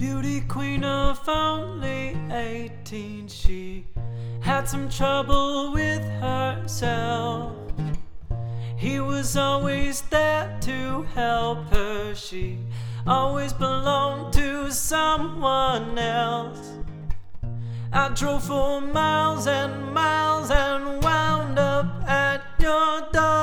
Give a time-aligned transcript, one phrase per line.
[0.00, 3.84] Beauty queen of only 18, she
[4.40, 7.54] had some trouble with herself.
[8.78, 12.56] He was always there to help her, she
[13.06, 16.78] always belonged to someone else.
[17.92, 23.39] I drove for miles and miles and wound up at your door.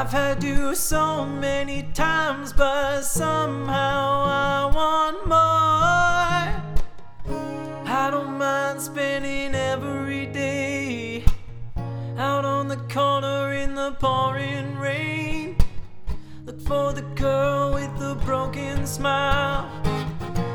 [0.00, 5.36] I've had you so many times, but somehow I want more.
[7.86, 11.22] I don't mind spending every day
[12.16, 15.58] out on the corner in the pouring rain.
[16.46, 19.68] Look for the girl with the broken smile.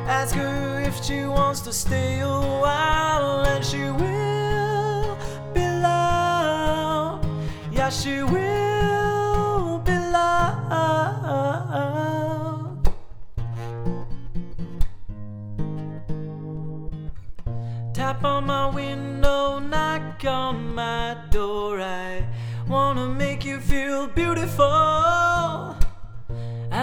[0.08, 5.16] Ask her if she wants to stay a while, and she will
[5.54, 7.24] be loud.
[7.72, 8.55] Yeah, she will
[17.96, 21.80] Tap on my window, knock on my door.
[21.80, 22.28] I
[22.68, 24.66] wanna make you feel beautiful.
[24.66, 25.78] I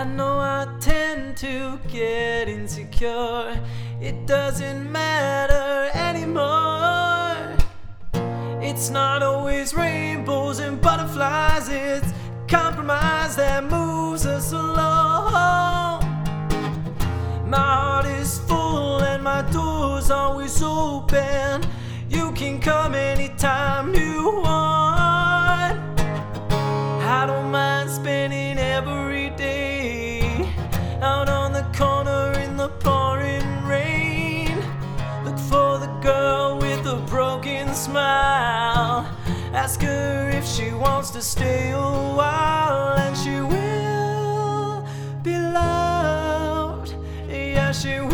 [0.04, 3.60] know I tend to get insecure.
[4.00, 7.58] It doesn't matter anymore.
[8.62, 12.10] It's not always rainbows and butterflies, it's
[12.48, 14.71] compromise that moves us along.
[20.62, 21.62] Open.
[22.08, 25.78] You can come anytime you want.
[27.02, 30.52] I don't mind spending every day
[31.00, 34.56] out on the corner in the pouring rain.
[35.24, 39.06] Look for the girl with a broken smile.
[39.52, 44.86] Ask her if she wants to stay a while, and she will
[45.22, 46.88] be loud.
[47.28, 48.11] Yeah, she will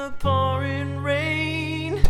[0.00, 2.00] the pouring rain.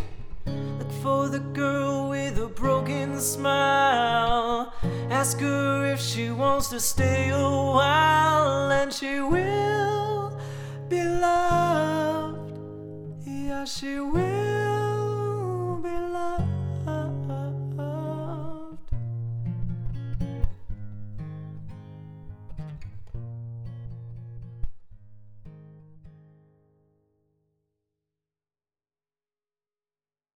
[0.78, 4.72] Look for the girl with a broken smile.
[5.10, 10.38] Ask her if she wants to stay a while, and she will
[10.88, 12.52] be loved.
[13.26, 13.99] Yeah, she.